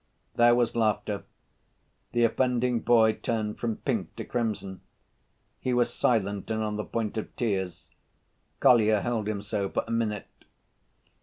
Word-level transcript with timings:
There 0.33 0.55
was 0.55 0.75
laughter. 0.75 1.25
The 2.13 2.23
offending 2.23 2.79
boy 2.79 3.13
turned 3.21 3.59
from 3.59 3.75
pink 3.77 4.15
to 4.15 4.23
crimson. 4.25 4.81
He 5.59 5.75
was 5.75 5.93
silent 5.93 6.49
and 6.49 6.63
on 6.63 6.75
the 6.75 6.83
point 6.83 7.19
of 7.19 7.35
tears. 7.35 7.87
Kolya 8.59 9.01
held 9.01 9.29
him 9.29 9.43
so 9.43 9.69
for 9.69 9.83
a 9.85 9.91
minute. 9.91 10.25